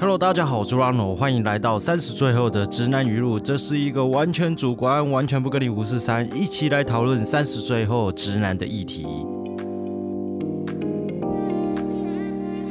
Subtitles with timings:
[0.00, 3.38] Hello，大家好，我是 Ronald，欢迎来到三十岁后的直男语录。
[3.38, 9.06] 这是一个完全主观、完全不跟你五四三，一起来讨论三十岁后直男的议题。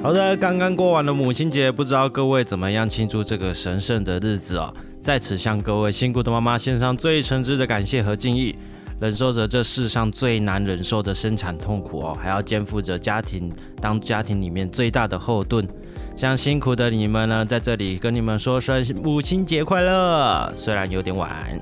[0.01, 4.73] 好的，刚刚过完了母亲节，不知道各位怎么样庆祝这个神圣的日子哦？
[4.99, 8.55] 在此向各位辛苦的妈妈献上最诚挚的感谢和敬意。
[8.99, 13.49] 忍受着这世上最难忍受的生产痛苦哦，还要肩负着家庭
[13.79, 15.65] 当家庭里面最大的后盾。
[16.19, 20.51] 像辛苦的你们呢，在这里跟你们说声母亲节快乐。
[20.53, 21.57] 虽然有点晚，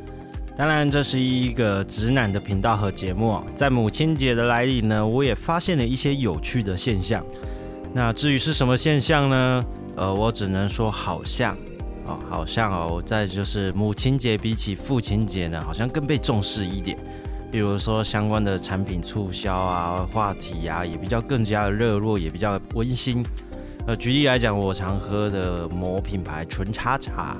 [0.57, 3.39] 当然这是一个直男的频道和节目。
[3.55, 7.23] 在母亲节的来临呢，我也发现了一些有趣的现象。
[7.93, 9.63] 那至于是什么现象呢？
[9.95, 11.55] 呃，我只能说好像
[12.07, 16.97] 哦，好像哦，在就是母亲节比起父亲节呢，好像更被重视一点。
[17.51, 23.23] 比如说相关的产品促销啊，话题啊，也比较更加的热络，也比较温馨。
[23.87, 27.37] 呃，举例来讲，我常喝的某品牌纯茶茶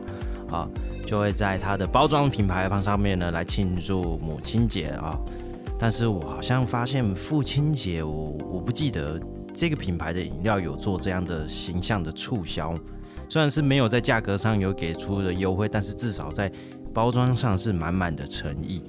[0.50, 0.66] 啊，
[1.06, 5.20] 就会在它的包装品牌方上面呢来庆祝母亲节啊。
[5.78, 9.20] 但是我好像发现父亲节，我我不记得
[9.54, 12.74] 这个品牌的饮料有做这样的形象的促销。
[13.28, 16.50] 虽然是没有在价格上有给出的优惠，但是至少在
[16.94, 18.82] 包装上是满满的诚意。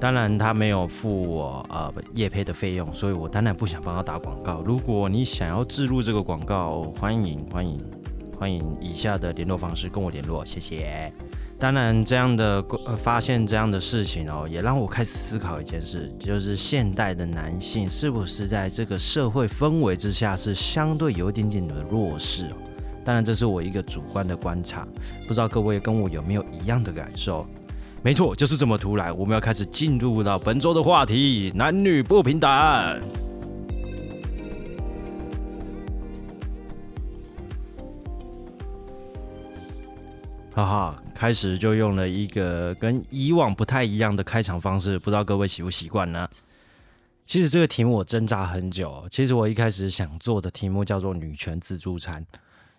[0.00, 4.60] 当然，他没有付我呃叶配的费用，所以我当然不想帮他打广告。
[4.62, 7.80] 如果你想要置入这个广告，欢迎欢迎
[8.38, 11.10] 欢迎以下的联络方式跟我联络，谢谢。
[11.58, 22.50] 当然，这样的呃发现这样的事情哦，也让我开始思考一件事，就是现代的男性是不是在这个社会氛围之下是相对有一点点的弱势？
[23.04, 24.86] 当然，这是我一个主观的观察，
[25.26, 27.46] 不知道各位跟我有没有一样的感受？
[28.04, 29.16] 没错，就是这么突然。
[29.16, 32.50] 我们要开始进入到本周的话题：男女不平等。
[40.52, 46.28] 哈哈，开始就用了一个跟以往不太一样的开场方式，不知道各位习不习惯呢？
[47.24, 49.08] 其实这个题目我挣扎很久。
[49.10, 52.26] 其实我一开始想做的题目叫做“女权自助餐”，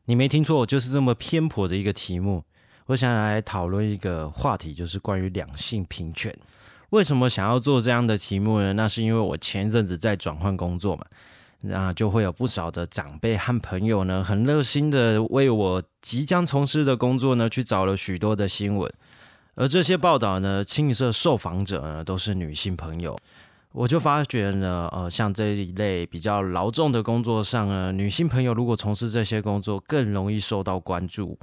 [0.06, 2.44] 你没听错，就是这么偏颇的一个题目。
[2.88, 6.32] 我想来讨论一个话题，就是关于两性平权。
[6.92, 8.74] 为什么想要做这样的题目呢？
[8.74, 11.04] 那是因为我前一阵子在转换工作嘛，
[11.62, 18.94] 那就会有不少的长辈和朋友呢，很热心的为我即将从事的工作呢，去找了许多的新闻。
[19.56, 23.18] 而这些报道呢，清一色受访者呢，都是女性朋友。
[23.72, 31.40] 我就发觉呢，呃，像这一类比较劳重的工作上呢，女性朋友如果从事这些工作，更容易受到关注。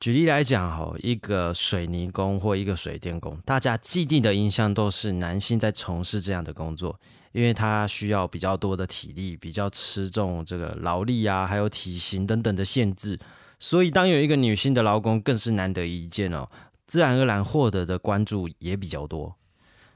[0.00, 7.00] 举例来讲，哈，一个水泥工或一个水电工，大家既定的印象都是男性在从事这样的工作，
[7.32, 13.18] 因为他需要比较多的体力，比较吃重这个劳力啊，还有体型等等的限制，
[13.58, 16.46] 所以当有一个女性的劳工，更是难得一见哦，
[16.86, 19.34] 自然而然获得的关注也比较多。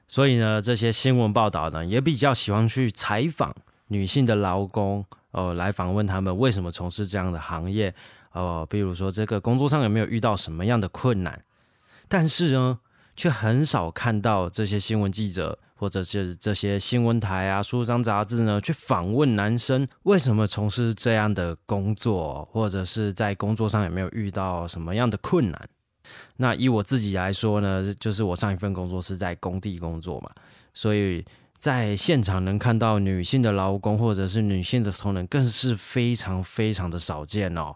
[0.08, 3.54] 所以呢，这些新闻报道呢，也比较喜欢去采访
[3.86, 7.94] 女性的劳工，哦，来访问他们为什么从事这样的行业。
[8.32, 11.44] 哦，比如说这个工作上有没有遇到什么样的困难？
[12.09, 12.81] 但是呢，
[13.16, 25.69] 却很少看到这些新闻记者或者是这些新闻台啊、书章杂志呢，去访问男生为什么从事这样的工作，或者是在工作上有没有遇到什么样的困难？
[26.37, 30.31] 那以我自己来说呢，就是我上一份工作是在工地工作嘛，
[30.75, 31.25] 所以
[31.56, 37.75] 在现场能看到女性的劳工或者是女性的同仁，更是非常非常的少见哦。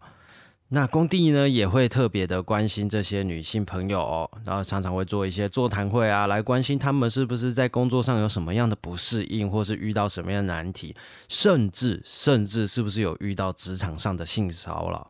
[0.68, 10.96] 那工地呢也会特别的关心这些女性朋友，哦，然后常常会做一些座谈会啊，来关心他们是不是在工作上有什么样的不适应，或是遇到什么样的难题，
[11.28, 15.08] 甚至甚至是不是有遇到职场上的性骚扰。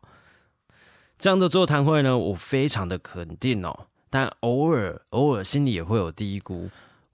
[1.17, 6.69] 这样的座谈会呢，我非常的肯定哦，但偶尔偶尔心里也会有低估。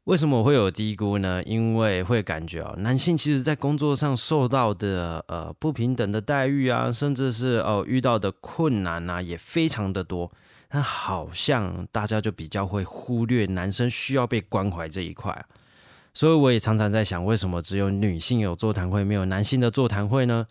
[0.06, 1.41] 为什么我会有低估呢？
[1.46, 10.29] 因为会感觉哦，男性其实在工作上受到的呃不平等的待遇啊，甚至是哦遇到的困难啊，也非常的多。
[10.67, 15.46] 但好像大家就比较会忽略男生需要被关怀这一块。
[16.14, 20.46] 所以我也常常在想，为什么只有女性有座谈会，没有男性的座谈会呢？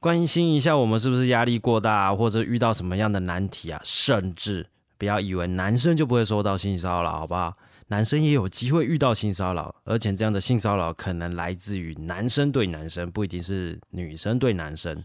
[0.00, 3.80] 关心一下我们是不是压力过大，或者遇到什么样的难题啊？
[3.84, 4.66] 甚至
[4.96, 7.54] 不要以为男生就不会受到性骚扰，好不好？
[7.90, 15.02] 男生也有机会遇到性骚扰，而且这样的性骚扰可能来自于男生对男生，不一定是女生对男生。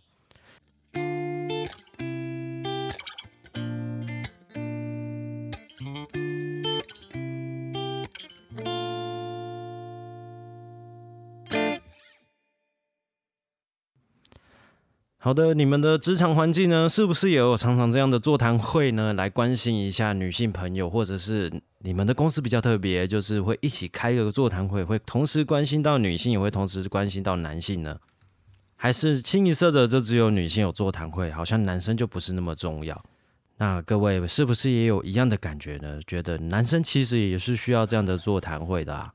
[15.18, 19.14] 好的，你们的职场环境呢，是不是也有常常这样的座谈会呢？
[19.14, 28.00] 来关心一下女性朋友，或者是你们的公司比较特别，就是会一起开个座谈会，会同时关心到女性，也会同时关心到男性呢？
[28.78, 33.04] 还是清一色的就只有女性有座谈会，好像男生就不是那么重要？
[33.58, 36.00] 那各位是不是也有一样的感觉呢？
[36.08, 39.14] 觉得男生其实也是需要这样的座谈会的啊？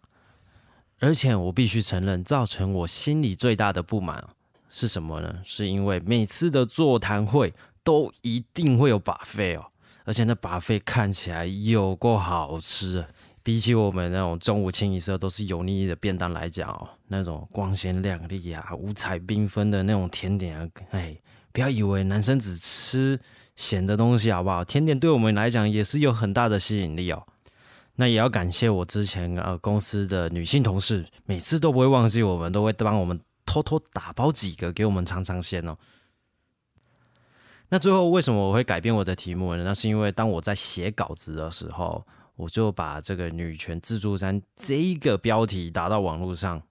[1.01, 4.23] 而且我必须承认，造成我心里最大的不满
[4.69, 5.41] 是什么呢？
[5.43, 9.71] 是因为每次的座谈会都一定会有把费哦，
[10.09, 13.05] 而且那把费看起来有够好吃。
[13.43, 21.15] 比起我们那种中午清一色都是油腻的便当来讲哦，那种光鲜亮丽啊、五彩缤纷的那种甜点啊，哎，
[21.53, 23.21] 不要以为男生只吃
[23.55, 24.65] 咸的东西好不好？
[24.65, 27.23] 甜点对我们来讲也是有很大的吸引力哦。
[27.97, 35.77] 那也要感谢我之前呃公司的女性同事，每次都不会忘记我们，都会帮我们偷偷打包几个给我们尝尝鲜哦。
[37.71, 39.65] 那最后为什么我会改变我的题目呢？
[39.65, 42.05] 那是因为当我在写稿子的时候。
[42.39, 46.63] 我就把这个女权自助餐这一个标题打到网络上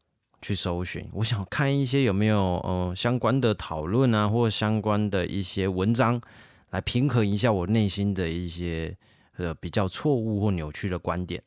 [0.42, 6.22] 去搜寻，我想看一些有没有呃相关的讨论啊，或相关的一些文章，
[6.70, 8.96] 来平衡一下我内心的一些
[9.36, 11.44] 呃比较错误或扭曲的观点。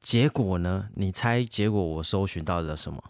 [0.00, 3.02] 结果呢，你猜结果我搜寻到了什么？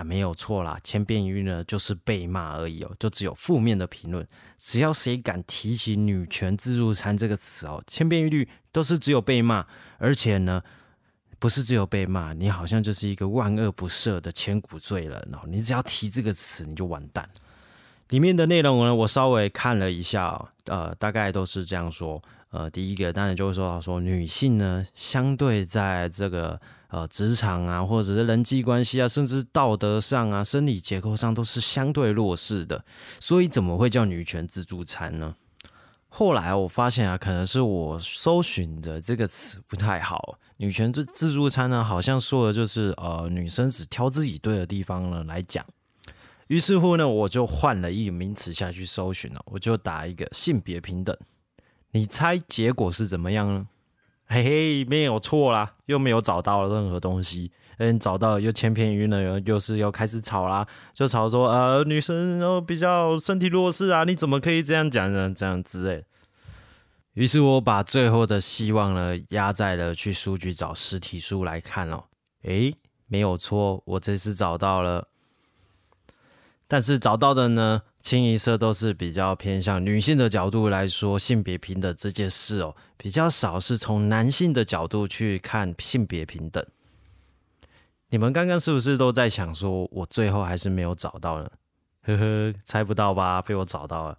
[0.00, 4.26] 啊，没有错啦，千变一呢就是被骂而已哦，就只有负面的评论。
[4.56, 9.66] 只要谁敢提起“女权自助餐”这个词哦，千变一律都是只有被骂，
[9.98, 10.62] 而且呢，
[11.38, 15.40] 不是只有被骂，你好像就是一个万恶不赦的千古罪人哦。
[15.46, 17.28] 你只要提这个词，你就完蛋。
[18.08, 22.22] 里面的内容呢，我稍微看了一下，呃，大概都是这样说。
[22.50, 26.60] 呃，第一个当然就是说到说女性呢，相对在这个。
[26.90, 32.84] 呃，职场啊，或者是人际关系啊，甚至道德上啊，生理结构上都是相对弱势的，
[33.20, 35.36] 所以怎么会叫女权自助餐呢？
[36.08, 40.38] 后来我发现啊，可能是我搜寻的这个词不太好。
[40.56, 45.64] 女权自自助餐呢，好像说的就是呃，女生只挑自己对的地方了来讲。
[46.48, 51.16] 于是乎呢，我就换了一个名词下去搜寻了，我就打一个性别平等。
[51.92, 53.68] 你猜结果是怎么样呢？
[54.32, 65.28] 嘿嘿，没有错啦，又没有找到任何东西，嗯，找到又千篇一律了，又是又开始吵啦，就吵说呃女生然后比较身体弱势啊，你怎么可以这样讲呢？
[65.34, 66.04] 这样之类。
[67.14, 72.04] 于是我把最后的希望呢压在了去书局找实体书来看哦。
[72.44, 72.72] 诶，
[73.08, 75.08] 没有错，我这次找到了，
[76.68, 77.82] 但是找到的呢？
[78.00, 86.64] 清一色都是比较偏向女性的角度来说性别平等这件事哦，比较少是从男性的角度去看性别平等。
[88.08, 91.50] 你们刚刚是不是都在想说，我最后还是没有找到呢？
[92.02, 93.42] 呵呵，猜不到吧？
[93.42, 94.18] 被我找到了。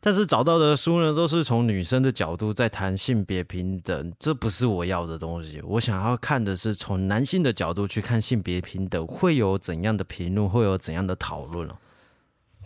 [0.00, 5.60] 但是找到的书呢，都是从女生的角度在谈性别平等，这不是我要的东西。
[5.62, 11.76] 我想要看的是从男性的角度去看性别平等，会有怎样的评论，会有怎样的讨论哦。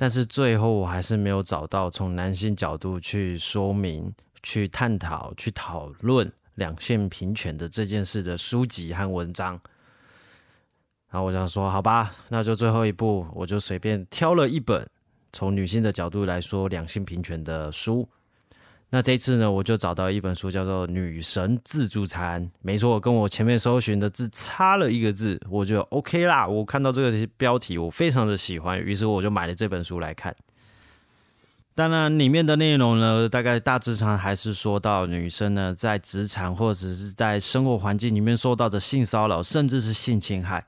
[0.02, 4.12] 但是最后我还是没有找到从男性角度去说明、
[4.43, 9.52] 去探讨、去讨论两性平权的这件事的书籍和文章。
[11.08, 14.84] 然后我想说，好吧，那就最后一步，我就随便挑了一本
[15.32, 18.09] 从女性的角度来说两性平权的书。
[18.94, 22.44] 那这次呢，我就找到一本书，叫做《女神自助餐》。
[22.61, 26.46] 没错，跟我前面搜寻的字差了一个字，我就 OK 啦。
[26.46, 30.37] 我看到这个标题，我非常的喜欢，于是我就买了这本书来看。
[31.75, 40.66] 当然，里面的内容呢，大概大致上还是说到女生呢在职场或者是在生活环境里面受到的性骚扰，甚至是性侵害。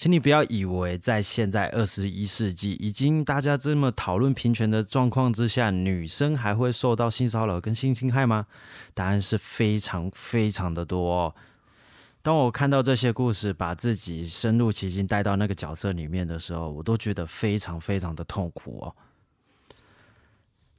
[0.00, 8.46] 请你不要以为在现在二十一世纪，已经大家这么讨论平权的状况之下，女生还会受到性骚扰跟性侵害吗？
[8.94, 11.36] 答案是非常非常的多。
[12.22, 18.96] 当我看到这些故事，把自己深入其境带到那个角色里面的时候，我都觉得非常非常的痛苦哦。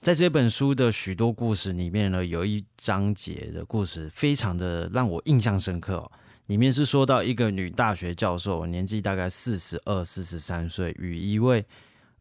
[0.02, 6.12] 在这本书的许多故事里面呢，有一章节的故事非常的让我印象深刻哦。
[6.52, 11.66] 里面是说到一个女大学教授，年纪大概四十二、四十三岁，与一位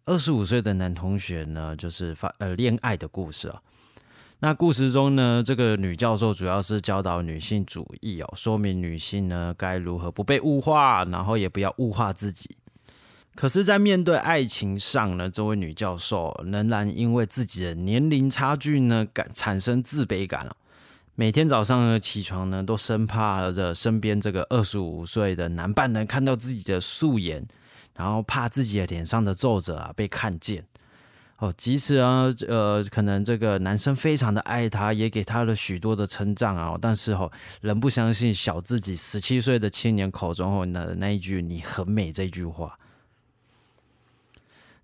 [0.05, 3.61] 二十五岁的男同学呢，就是发呃恋爱的故事啊。
[4.39, 12.55] 那故事中呢，这个女教授主要是教导女性主义哦，说明女性呢该如何不被物化，然后也不要物化自己。
[13.35, 20.55] 可是，在面对爱情上呢，这位女教授仍然因为自己的年龄差距呢，感产生自卑感了。
[21.21, 27.47] 每天早上呢起床呢，都生怕着身边这个二十五岁的男伴能看到自己的素颜，
[27.95, 30.65] 然后怕自己的脸上的皱褶啊被看见。
[31.37, 42.79] 哦，即使啊，呃，可能这个男生非常的爱她，也给她了许多的称赞啊，但是哦，仍不相信小自己十七岁的青年口中哦那那一句“你很美”这句话。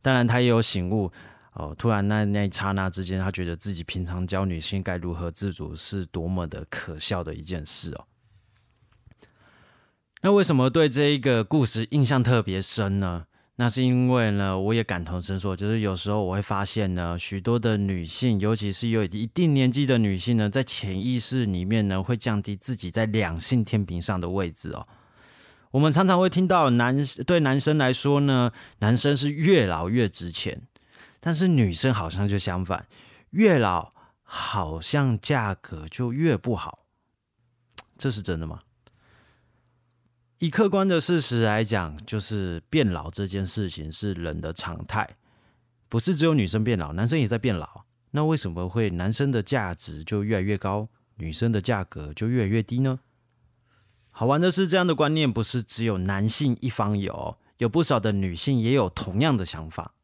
[0.03, 1.11] 当然，他也有醒悟
[1.57, 8.05] 哦，突然那那一刹那之间，他觉得自己平常教女性该如何自主，是多么的可笑的一件事哦。
[10.21, 13.27] 那为什么对这一个故事印象特别深呢？
[13.59, 24.87] 那是因为呢，我也感同身受，就是有时候我会发现呢，许多的女性，尤其是有一定年纪的女性呢，在潜意识里面呢，会降低自己在两性天平上的位置哦。
[25.71, 26.95] 我们常常会听到男
[27.27, 30.61] 对男生来说呢，男生是越老越值钱，
[31.27, 32.87] 但是女生好像就相反，
[33.31, 33.91] 越老
[34.23, 36.87] 好像价格就越不好，
[37.99, 38.61] 这是真的吗？
[40.39, 45.17] 以客观的事实来讲，就是变老这件事情是人的常态，
[45.89, 47.87] 不是只有女生变老，男生也在变老。
[48.13, 53.01] 那为什么会男生的价值就越来越高，女生的价格就越来越低呢？
[54.13, 59.95] 好玩的是，这样的观念不是只有男性一方有，有不少的女性也有同样的想法。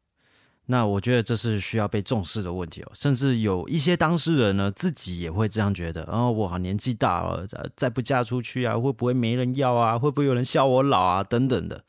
[0.73, 6.01] 那我觉得这是需要被重视的问题哦，甚至有一些当事人呢，自己也会这样觉得。
[6.11, 9.99] 哦，我好年纪大了，再不嫁出去啊，会不会没人要啊？
[9.99, 11.23] 会不会有人笑我老啊？
[11.23, 11.83] 等等的。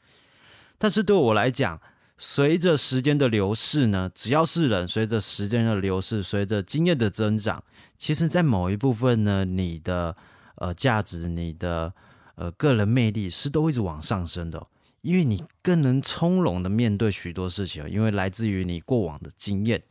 [0.77, 1.81] 但是对我来讲，
[2.19, 7.65] 随着时间的流逝呢，只要是人，随着时间的流逝，随着经验的增长，
[7.97, 10.15] 其实在某一部分呢，你的
[10.57, 11.95] 呃价值，你的
[12.35, 14.67] 呃个人魅力是都一直往上升的。
[15.05, 19.83] 因为你更能从容的面对许多事情，因为来自于你过往的经验。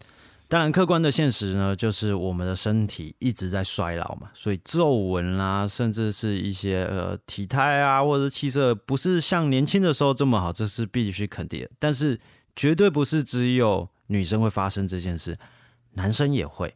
[0.48, 11.70] 当然，客观的现实呢，就是我们的身体一直在衰老嘛，所以皱纹啦，甚至是一些呃体态啊，或者气色不是像年轻的时候这么好，这是必须肯定的。
[11.78, 12.20] 但是
[12.56, 15.38] 绝对不是只有女生会发生这件事，
[15.94, 16.74] 男生也会。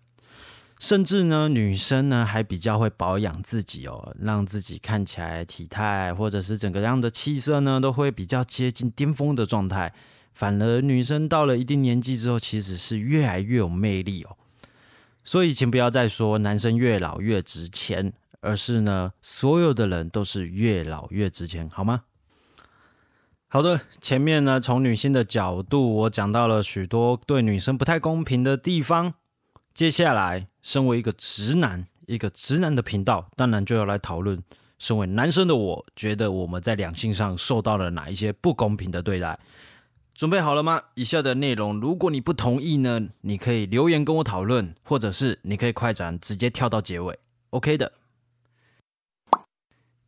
[0.79, 9.93] 甚至呢，女生呢还比较会保养自己哦，让自己看起来体态或者是整个样的气色呢，都会比较接近巅峰的状态。
[10.33, 14.37] 反而女生到了一定年纪之后，其实是越来越有魅力哦。
[15.23, 22.03] 所以，请不要再说男生越老越值钱，而是呢，所有的人都是越老越值钱，好吗？
[23.47, 29.15] 好的，前面呢从女性的角度，我讲到了许多对女生不太公平的地方。
[29.77, 34.41] 接下来，身为一个直男，一个直男的频道，当然就要来讨论，
[34.79, 39.39] 身为男生的我觉得我们在两性上受到了哪一些不公平的对待。
[40.15, 40.81] 准备好了吗？
[40.95, 47.19] 以下的内容，如果你不同意呢，你可以留言跟我讨论，或者是你可以快转直接跳到结尾
[47.51, 47.91] ，OK 的。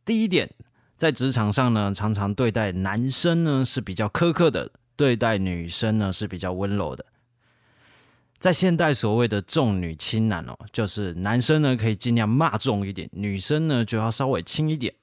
[0.04, 0.52] 第一点，
[0.96, 7.06] 在职场上呢，常常对待男生呢是比较苛刻的，对待女生呢是比较温柔的。
[8.40, 14.94] 在现代所谓的重女轻男哦，就是男生呢可以尽量骂重一点，女生呢就要稍微轻一点。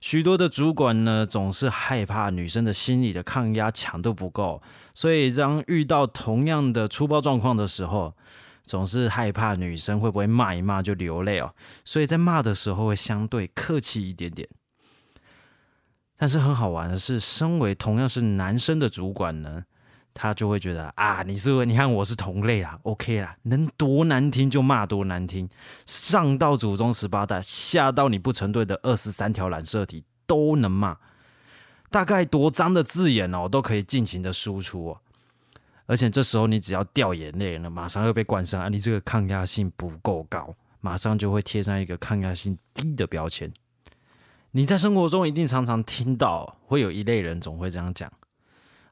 [0.00, 4.60] 许多的主管呢总是害怕女生的心理的抗压强度不够，
[4.92, 8.16] 所以当遇到同样的粗暴状况的时候，
[8.64, 14.48] 总是害怕女生会不会骂一骂就流泪哦，所以在骂的时候会相对客气一点点。
[16.16, 19.62] 但是很好玩的是，身为同样是男生的主管呢。
[20.20, 25.48] 他就会觉得啊，你是不你看我是同类啦，OK 啦，能多难听就骂多难听，
[25.86, 30.96] 上到祖宗十八代，下到你不成对的二十三条染色体都能骂，
[31.88, 34.98] 大概多脏的字眼哦，都可以尽情的输出哦。
[35.86, 43.52] 而且这时候你只要掉眼泪了，马上又被冠上啊，你这个抗压性不够高，马上就会贴上一个抗压性低的标签。
[44.50, 48.10] 你在生活中一定常常听到，会有一类人总会这样讲。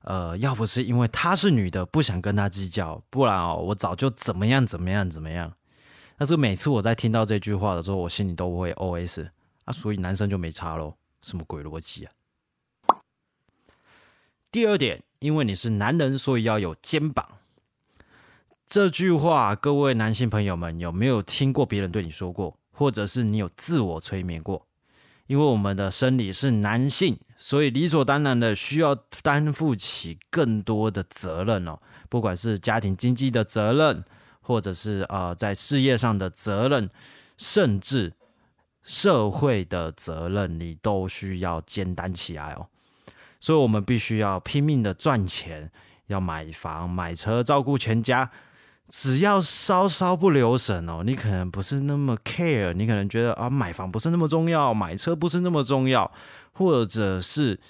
[0.06, 5.52] 呃，要不是因为她是女的，不想跟她计较，不然哦，我早就怎么样怎么样怎么样。
[6.16, 9.28] 但是每次我在听到这句话的时候，我心里都会 OS
[9.64, 12.12] 啊，所以男生就没差喽，什么鬼逻辑啊？
[14.52, 17.38] 第二点，因为你是男人，所以要有肩膀。
[18.64, 24.66] 这句话，各位男性朋友们有没有听过别人对你说过，或者是你有自我催眠过？
[25.26, 31.78] 因为我们的生理是男性，所以理所当然的需要担负起更多的责任哦，
[32.08, 34.02] 不管是家庭经济的责任，
[34.40, 36.88] 或者是呃在事业上的责任，
[37.36, 38.14] 甚至
[38.82, 42.68] 社会的责任，你都需要肩担起来哦。
[43.38, 45.70] 所以，我们必须要拼命的赚钱，
[46.06, 48.30] 要买房买车，照顾全家。
[48.88, 56.08] 只要稍稍不留神哦，你可能不是那么 care，你可能觉得啊，买房不是那么重要，买车不是那么重要，
[56.56, 57.60] 或者是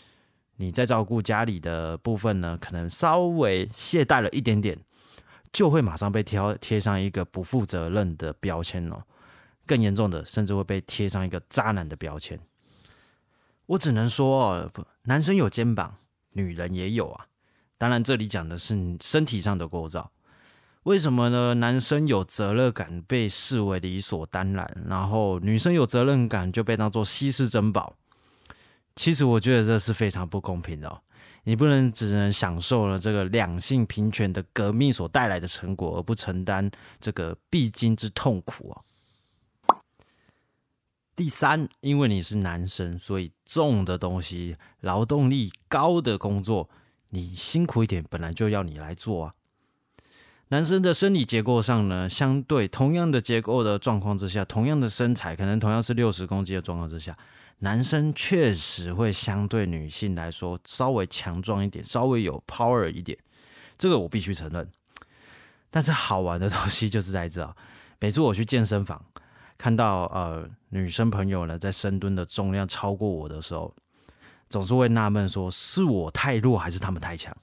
[0.59, 4.79] 你在照顾家里的部分呢，可能稍微懈怠了一点点，
[5.53, 9.03] 就会马上被贴贴上一个不负责任的标签哦。
[9.67, 12.39] 更严重的，甚至会被贴上一个渣男的标签。
[13.67, 14.71] 我只能说，
[15.07, 15.97] 男生有肩膀，
[16.35, 17.27] 女人也有啊。
[17.77, 20.13] 当然，这里讲的是身体上的构造。
[20.85, 21.55] 为什么呢？
[21.55, 27.97] 男生有责任感被视为理所当然，然后女生有责任感就被当做稀世珍宝。
[28.97, 31.03] 其实我觉得这是非常不公平的。
[31.45, 39.77] 你不能只能享受了这个两性平权的革命所带来的成果，而不承担这个必经之痛苦哦。
[41.15, 46.69] 第三，因为你是男生，所以重的东西、劳动力高的工作，
[47.11, 49.35] 你辛苦一点，本来就要你来做啊。
[50.49, 57.17] 男生的生理结构上呢，相对同样的结构的状况之下，同样的身材，可能同样是六十公斤的状况之下，
[57.59, 63.19] 男生确实会相对女性来说稍微强壮一点，稍微有 power 一点，
[63.79, 64.71] 这个我必须承认。
[65.71, 67.57] 但是好玩的东西就是在这，
[67.99, 69.05] 每次我去健身房
[69.57, 73.75] 看到呃女生朋友呢在深蹲的重量超过我的时候，
[74.49, 77.35] 总是会纳闷说，是我太弱还是他们太强？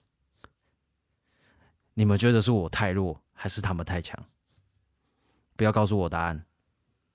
[1.96, 4.18] 你们觉得是我太弱，还是他们太强？
[5.56, 6.46] 不要告诉我答案，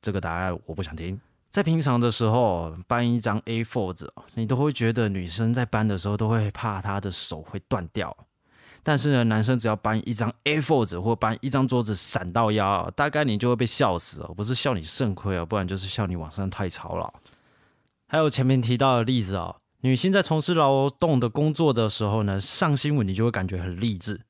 [0.00, 1.20] 这个答案我不想听。
[1.50, 8.16] 在平常的时候搬一张 A4 纸，你都会觉得女生在搬的时候都会怕她的手会断掉。
[8.82, 17.12] 但是呢，男生只要搬一张 A4 纸或搬一张桌子闪到腰，大概你就会被笑死哦，不是笑你肾亏哦，不然就是笑你晚上太吵了。
[18.08, 24.20] 还有前面提到的例子哦，女性在从事劳动的工作的时候呢，上新闻你就会感觉很励志。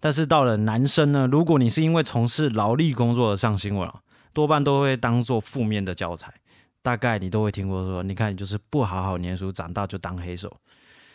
[0.00, 3.88] 但是到了男生呢，如果你是因为从事劳力工作而上新闻
[4.32, 6.34] 多半都会当做负面的教材。
[6.82, 10.58] 大概你都会听过说，你看你就是不好好念书，长大就当黑手。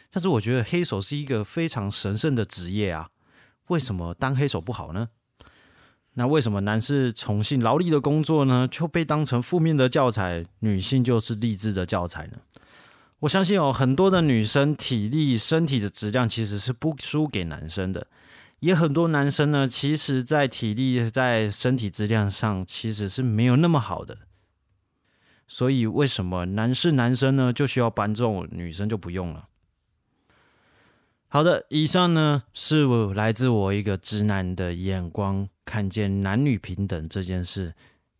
[0.09, 3.09] 但是我觉得黑手是一个非常神圣的职业啊，
[3.67, 5.09] 为什么当黑手不好呢？
[6.13, 12.39] 那为什么男士从事劳力的工作呢，就被当成负面的教材，女性就是励志的教材呢？
[13.19, 18.07] 我相信哦，很多的女生体力、身体的质量其实是不输给男生的。
[18.59, 24.17] 也很多男生呢，其实在体力、在身体质量上，其实是没有那么好的。
[25.47, 29.47] 所以，为什么男是男生呢，就需要搬重，女生就不用了？
[31.29, 37.73] 好的，以上呢是我来自我一个直男的眼光，看见男女平等这件事。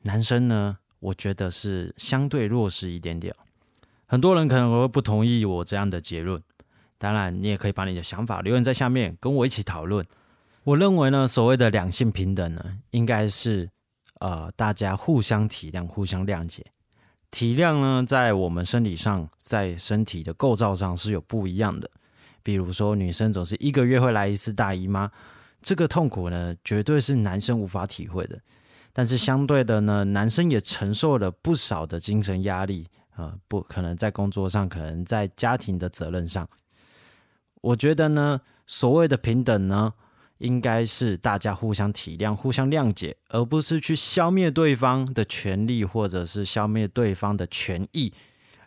[0.03, 3.35] 男生呢，我觉得是相对弱势一点点。
[4.05, 6.41] 很多人可能会不同意我这样的结论。
[6.97, 10.05] 当然，你也可以把你的想法留言在下面，跟我一起讨论。
[10.63, 13.69] 我认为呢，所谓的两性平等呢，应该是
[14.19, 16.65] 呃大家互相体谅、互相谅解。
[17.29, 21.89] 体谅呢，在我们身体上，在身体的构造上是有不一样的。
[22.41, 25.11] 比如说，女生总是一个月会来一次大姨妈，
[25.61, 28.39] 这个痛苦呢，绝对是男生无法体会的。
[28.93, 36.47] 但是相对的呢，男生也承受了不少的精神压力啊，不可能在工作上，可能在家庭的责任上。
[37.61, 39.93] 我觉得呢，所谓的平等呢。
[40.39, 48.13] 应该是大家互相体谅、互相谅解，而不是去消灭对方的权利，或者是消灭对方的权益，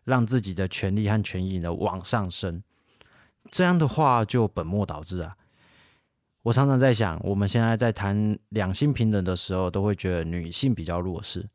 [0.04, 2.62] 让自己的权利和权益呢往上升。
[3.50, 5.36] 这样的话就本末倒置啊！
[6.42, 11.48] 我常常在想，我们现在在谈两性平等的时候，都会觉得女性比较弱势，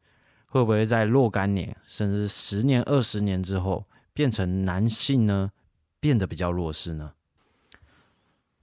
[0.47, 5.51] 会不会在若干年，甚至十年、二十年之后，变成男性呢
[5.99, 7.14] 变得比较弱势呢？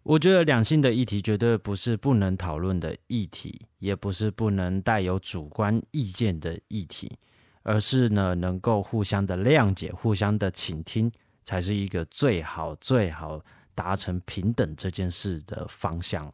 [0.05, 7.17] 我觉得两性的议题绝对不是不能讨论的议题，也不是不能带有主观意见的议题，
[7.63, 11.09] 而是呢能够互相的谅解、互相的倾听，
[11.45, 13.41] 才是一个最好最好
[13.77, 16.27] 达成平等这件事的方向。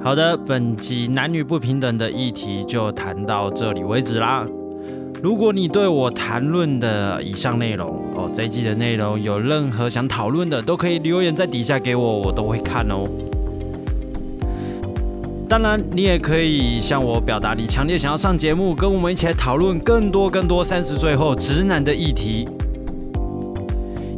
[0.00, 4.46] 好的，本集男女不平等的议题就谈到这里为止啦。
[5.20, 13.08] 如果你对我谈论的以上内容哦，这一季的内容有任何想讨论的，都可以留言在底下给我，我都会看哦。
[15.48, 22.48] 当然，你也可以向我表达你强烈想要上节目，跟我们一起来讨论更多更多三十岁后直男的议题。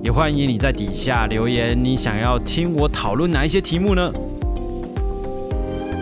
[0.02, 4.12] 也欢迎你在底下留言，你想要听我讨论哪一些题目呢？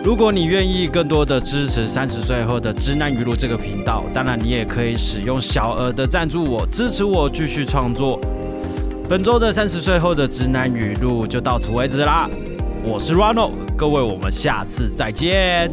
[0.01, 8.19] 如果你愿意更多的支持三十岁后的直男语录这个频道，当然你也可以使用小额的赞助我，支持我继续创作。
[9.09, 12.29] 本周的三十岁后的直男语录就到此为止啦，
[12.83, 15.69] 我是 Ronal，各位我们下次再见。